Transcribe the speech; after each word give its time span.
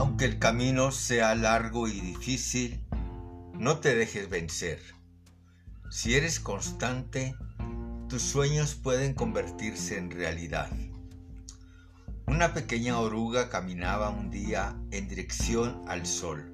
Aunque 0.00 0.24
el 0.24 0.38
camino 0.38 0.92
sea 0.92 1.34
largo 1.34 1.86
y 1.86 2.00
difícil, 2.00 2.82
no 3.52 3.80
te 3.80 3.94
dejes 3.94 4.30
vencer. 4.30 4.80
Si 5.90 6.14
eres 6.14 6.40
constante, 6.40 7.34
tus 8.08 8.22
sueños 8.22 8.76
pueden 8.76 9.12
convertirse 9.12 9.98
en 9.98 10.10
realidad. 10.10 10.70
Una 12.26 12.54
pequeña 12.54 12.98
oruga 12.98 13.50
caminaba 13.50 14.08
un 14.08 14.30
día 14.30 14.74
en 14.90 15.06
dirección 15.06 15.82
al 15.86 16.06
sol. 16.06 16.50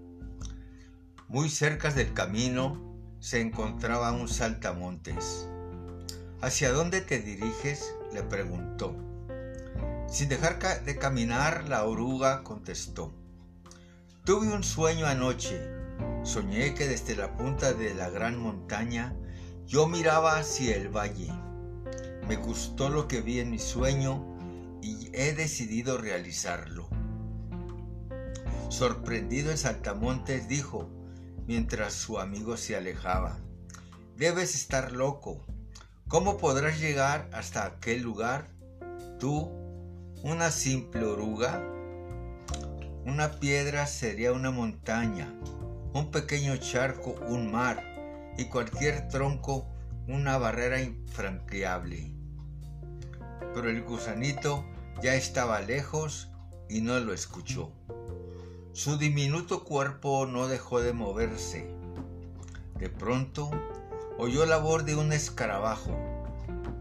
Muy 1.28 1.48
cerca 1.48 1.92
del 1.92 2.12
camino 2.14 2.98
se 3.20 3.40
encontraba 3.40 4.10
un 4.10 4.26
saltamontes. 4.26 5.48
¿Hacia 6.40 6.72
dónde 6.72 7.00
te 7.00 7.20
diriges? 7.20 7.94
le 8.12 8.24
preguntó. 8.24 8.96
Sin 10.08 10.28
dejar 10.28 10.58
de 10.84 10.98
caminar, 10.98 11.68
la 11.68 11.84
oruga 11.84 12.42
contestó. 12.42 13.14
Tuve 14.26 14.52
un 14.52 14.64
sueño 14.64 15.06
anoche. 15.06 15.70
Soñé 16.24 16.74
que 16.74 16.88
desde 16.88 17.14
la 17.14 17.36
punta 17.36 17.72
de 17.72 17.94
la 17.94 18.10
gran 18.10 18.36
montaña 18.36 19.14
yo 19.66 19.86
miraba 19.86 20.40
hacia 20.40 20.74
el 20.74 20.88
valle. 20.88 21.32
Me 22.26 22.34
gustó 22.34 22.88
lo 22.88 23.06
que 23.06 23.20
vi 23.20 23.38
en 23.38 23.52
mi 23.52 23.60
sueño 23.60 24.36
y 24.82 25.10
he 25.12 25.32
decidido 25.32 25.96
realizarlo. 25.96 26.88
Sorprendido 28.68 29.52
el 29.52 29.58
saltamontes 29.58 30.48
dijo, 30.48 30.90
mientras 31.46 31.92
su 31.92 32.18
amigo 32.18 32.56
se 32.56 32.74
alejaba, 32.74 33.38
Debes 34.16 34.56
estar 34.56 34.90
loco. 34.90 35.40
¿Cómo 36.08 36.36
podrás 36.36 36.80
llegar 36.80 37.30
hasta 37.32 37.64
aquel 37.64 38.02
lugar? 38.02 38.50
Tú, 39.20 39.52
una 40.24 40.50
simple 40.50 41.04
oruga. 41.04 41.75
Una 43.06 43.30
piedra 43.30 43.86
sería 43.86 44.32
una 44.32 44.50
montaña, 44.50 45.32
un 45.92 46.10
pequeño 46.10 46.56
charco 46.56 47.14
un 47.28 47.52
mar 47.52 47.84
y 48.36 48.46
cualquier 48.46 49.06
tronco 49.06 49.64
una 50.08 50.38
barrera 50.38 50.82
infranqueable. 50.82 52.10
Pero 53.54 53.70
el 53.70 53.84
gusanito 53.84 54.64
ya 55.00 55.14
estaba 55.14 55.60
lejos 55.60 56.32
y 56.68 56.80
no 56.80 56.98
lo 56.98 57.12
escuchó. 57.12 57.70
Su 58.72 58.98
diminuto 58.98 59.62
cuerpo 59.62 60.26
no 60.26 60.48
dejó 60.48 60.80
de 60.80 60.92
moverse. 60.92 61.70
De 62.76 62.88
pronto 62.88 63.52
oyó 64.18 64.46
la 64.46 64.56
voz 64.56 64.84
de 64.84 64.96
un 64.96 65.12
escarabajo, 65.12 65.96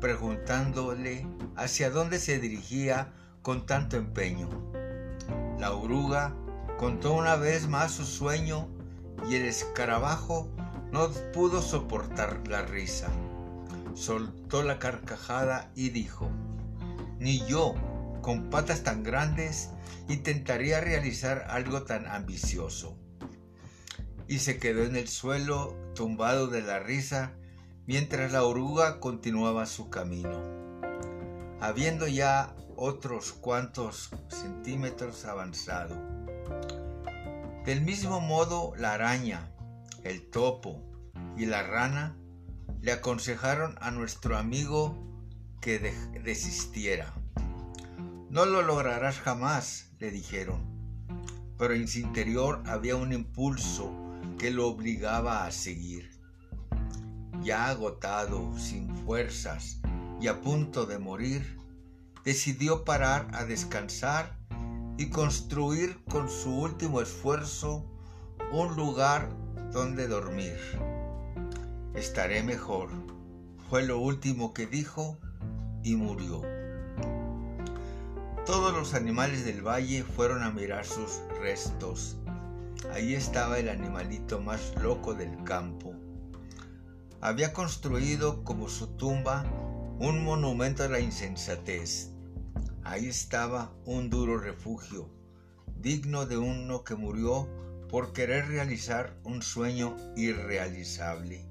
preguntándole 0.01 1.27
hacia 1.55 1.91
dónde 1.91 2.17
se 2.17 2.39
dirigía 2.39 3.13
con 3.43 3.67
tanto 3.67 3.95
empeño. 3.95 4.49
La 5.65 5.73
oruga 5.73 6.31
contó 6.77 7.13
una 7.13 7.37
vez 7.37 7.67
más 7.67 7.91
su 7.91 8.05
sueño 8.05 8.67
y 9.27 9.33
el 9.33 9.45
escarabajo 9.45 10.47
no 10.91 11.09
pudo 11.33 11.59
soportar 11.63 12.47
la 12.47 12.61
risa. 12.61 13.07
Soltó 13.95 14.61
la 14.61 14.77
carcajada 14.77 15.71
y 15.73 15.89
dijo, 15.89 16.29
ni 17.17 17.43
yo, 17.47 17.73
con 18.21 18.51
patas 18.51 18.83
tan 18.83 19.01
grandes, 19.01 19.71
intentaría 20.07 20.81
realizar 20.81 21.47
algo 21.49 21.81
tan 21.81 22.05
ambicioso. 22.05 22.95
Y 24.27 24.37
se 24.37 24.59
quedó 24.59 24.83
en 24.83 24.95
el 24.95 25.07
suelo, 25.07 25.75
tumbado 25.95 26.45
de 26.45 26.61
la 26.61 26.77
risa, 26.77 27.31
mientras 27.87 28.31
la 28.31 28.43
oruga 28.43 28.99
continuaba 28.99 29.65
su 29.65 29.89
camino. 29.89 30.43
Habiendo 31.59 32.07
ya 32.07 32.55
otros 32.77 33.33
cuantos 33.33 34.11
centímetros 34.29 35.25
avanzado. 35.25 35.95
Del 37.65 37.81
mismo 37.81 38.21
modo, 38.21 38.73
la 38.77 38.93
araña, 38.93 39.51
el 40.03 40.29
topo 40.29 40.81
y 41.37 41.45
la 41.45 41.63
rana 41.63 42.17
le 42.81 42.91
aconsejaron 42.91 43.75
a 43.81 43.91
nuestro 43.91 44.37
amigo 44.37 44.95
que 45.61 45.79
desistiera. 46.23 47.13
No 48.29 48.45
lo 48.45 48.61
lograrás 48.61 49.19
jamás, 49.19 49.91
le 49.97 50.11
dijeron, 50.11 50.75
pero 51.57 51.73
en 51.73 51.87
su 51.87 51.99
interior 51.99 52.61
había 52.67 52.95
un 52.95 53.13
impulso 53.13 53.91
que 54.37 54.51
lo 54.51 54.67
obligaba 54.67 55.45
a 55.45 55.51
seguir. 55.51 56.11
Ya 57.41 57.69
agotado, 57.69 58.57
sin 58.59 58.95
fuerzas 58.95 59.79
y 60.19 60.27
a 60.27 60.41
punto 60.41 60.85
de 60.85 60.99
morir, 60.99 61.57
decidió 62.25 62.83
parar 62.83 63.27
a 63.33 63.45
descansar 63.45 64.35
y 64.97 65.09
construir 65.09 66.03
con 66.05 66.27
su 66.27 66.49
último 66.59 66.99
esfuerzo 66.99 67.85
un 68.51 68.75
lugar 68.75 69.29
donde 69.71 70.07
dormir. 70.07 70.57
Estaré 71.93 72.41
mejor, 72.41 72.89
fue 73.69 73.83
lo 73.83 73.99
último 73.99 74.55
que 74.55 74.65
dijo 74.65 75.19
y 75.83 75.95
murió. 75.95 76.41
Todos 78.43 78.73
los 78.73 78.95
animales 78.95 79.45
del 79.45 79.61
valle 79.61 80.03
fueron 80.03 80.41
a 80.41 80.49
mirar 80.49 80.85
sus 80.85 81.21
restos. 81.39 82.17
Ahí 82.91 83.13
estaba 83.13 83.59
el 83.59 83.69
animalito 83.69 84.41
más 84.41 84.73
loco 84.81 85.13
del 85.13 85.43
campo. 85.43 85.93
Había 87.21 87.53
construido 87.53 88.43
como 88.43 88.67
su 88.67 88.87
tumba 88.97 89.45
un 89.99 90.23
monumento 90.23 90.83
a 90.83 90.87
la 90.87 90.99
insensatez. 90.99 92.14
Ahí 92.85 93.07
estaba 93.07 93.73
un 93.85 94.11
duro 94.11 94.37
refugio, 94.37 95.09
digno 95.81 96.27
de 96.27 96.37
uno 96.37 96.83
que 96.83 96.93
murió 96.93 97.49
por 97.89 98.13
querer 98.13 98.47
realizar 98.47 99.17
un 99.23 99.41
sueño 99.41 99.97
irrealizable. 100.15 101.47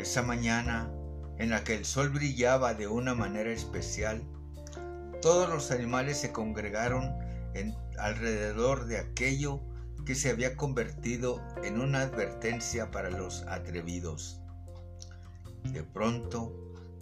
Esa 0.00 0.22
mañana, 0.22 0.90
en 1.38 1.50
la 1.50 1.62
que 1.62 1.76
el 1.76 1.84
sol 1.84 2.08
brillaba 2.08 2.74
de 2.74 2.88
una 2.88 3.14
manera 3.14 3.52
especial, 3.52 4.24
todos 5.20 5.48
los 5.48 5.70
animales 5.70 6.18
se 6.18 6.32
congregaron 6.32 7.14
en, 7.54 7.72
alrededor 7.96 8.86
de 8.86 8.98
aquello 8.98 9.60
que 10.04 10.16
se 10.16 10.30
había 10.30 10.56
convertido 10.56 11.40
en 11.62 11.80
una 11.80 12.00
advertencia 12.00 12.90
para 12.90 13.08
los 13.08 13.42
atrevidos. 13.42 14.40
De 15.62 15.84
pronto 15.84 16.52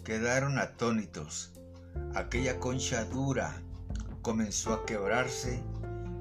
quedaron 0.03 0.59
atónitos. 0.59 1.51
Aquella 2.15 2.59
concha 2.59 3.05
dura 3.05 3.61
comenzó 4.21 4.73
a 4.73 4.85
quebrarse 4.85 5.63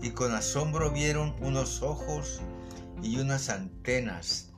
y 0.02 0.10
con 0.10 0.32
asombro 0.32 0.90
vieron 0.90 1.34
unos 1.40 1.82
ojos 1.82 2.40
y 3.02 3.18
unas 3.18 3.48
antenas 3.48 4.50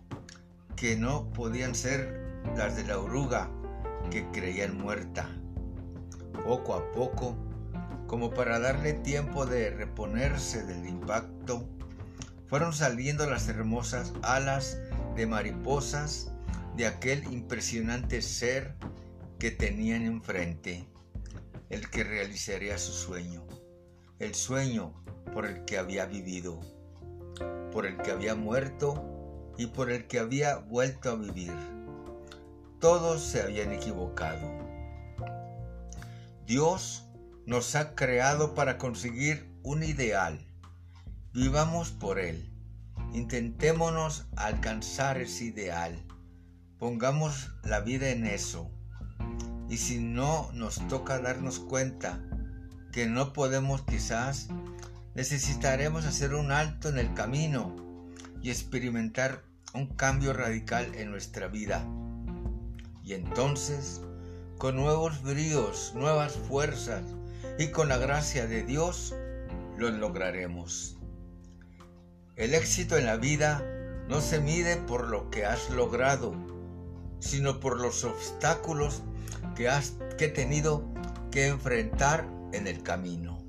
que 0.77 0.97
no 0.97 1.31
podían 1.33 1.75
ser 1.75 2.23
las 2.57 2.77
de 2.77 2.85
la 2.85 2.99
oruga 2.99 3.51
que 4.11 4.27
creían 4.31 4.79
muerta. 4.79 5.29
Poco 6.45 6.75
a 6.75 6.91
poco, 6.93 7.37
como 8.07 8.31
para 8.31 8.59
darle 8.59 8.93
tiempo 8.95 9.47
de 9.47 9.71
reponerse 9.71 10.65
del 10.65 10.87
impacto, 10.87 11.69
fueron 12.49 12.73
saliendo 12.73 13.29
las 13.29 13.49
hermosas 13.49 14.13
alas 14.23 14.79
de 15.17 15.27
mariposas 15.27 16.31
de 16.77 16.87
aquel 16.87 17.25
impresionante 17.33 18.21
ser 18.23 18.75
que 19.39 19.51
tenían 19.51 20.03
enfrente, 20.03 20.87
el 21.73 21.91
que 21.91 22.05
realizaría 22.05 22.79
su 22.79 22.93
sueño, 22.93 23.45
el 24.21 24.37
sueño 24.37 25.03
por 25.35 25.47
el 25.47 25.65
que 25.65 25.79
había 25.79 26.07
vivido, 26.07 26.61
por 27.73 27.87
el 27.87 27.97
que 27.97 28.13
había 28.13 28.37
muerto 28.37 29.53
y 29.59 29.67
por 29.67 29.91
el 29.91 30.07
que 30.07 30.21
había 30.21 30.59
vuelto 30.59 31.11
a 31.11 31.17
vivir. 31.17 31.53
Todos 32.79 33.23
se 33.23 33.43
habían 33.43 33.73
equivocado 33.73 34.63
Dios 36.47 37.09
nos 37.47 37.77
ha 37.77 37.95
creado 37.95 38.55
para 38.55 38.77
conseguir 38.77 39.51
un 39.63 39.83
ideal. 39.83 40.45
Vivamos 41.33 41.93
por 41.93 42.19
él. 42.19 42.53
Intentémonos 43.15 44.27
alcanzar 44.37 45.19
ese 45.19 45.45
ideal. 45.45 46.05
Pongamos 46.79 47.55
la 47.63 47.81
vida 47.81 48.11
en 48.11 48.27
eso. 48.27 48.71
Y 49.73 49.79
si 49.79 50.01
no 50.01 50.51
nos 50.53 50.87
toca 50.89 51.19
darnos 51.19 51.59
cuenta 51.59 52.21
que 52.93 53.07
no 53.07 53.33
podemos 53.33 53.81
quizás, 53.81 54.49
necesitaremos 55.15 56.05
hacer 56.05 56.35
un 56.35 56.53
alto 56.53 56.91
en 56.91 56.99
el 56.99 57.15
camino 57.15 57.75
y 58.43 58.51
experimentar 58.51 59.45
un 59.73 59.87
cambio 59.87 60.35
radical 60.35 60.95
en 60.95 61.11
nuestra 61.11 61.49
vida. 61.49 61.87
Y 63.03 63.15
entonces 63.15 64.03
con 64.59 64.77
nuevos 64.77 65.23
bríos, 65.23 65.95
nuevas 65.95 66.35
fuerzas 66.35 67.03
y 67.59 67.69
con 67.69 67.89
la 67.89 67.97
gracia 67.97 68.47
de 68.47 68.65
Dios 68.65 69.15
lo 69.79 69.91
lograremos. 69.91 70.99
El 72.37 72.53
éxito 72.53 72.99
en 72.99 73.07
la 73.07 73.17
vida 73.17 73.67
no 74.07 74.21
se 74.21 74.39
mide 74.39 74.77
por 74.77 75.09
lo 75.09 75.31
que 75.31 75.47
has 75.47 75.71
logrado, 75.71 76.35
sino 77.21 77.59
por 77.59 77.81
los 77.81 78.05
obstáculos 78.05 79.03
que 79.55 79.69
has 79.69 79.97
que 80.19 80.29
tenido 80.29 80.93
que 81.31 81.47
enfrentar 81.47 82.27
en 82.53 82.67
el 82.67 82.83
camino. 82.83 83.42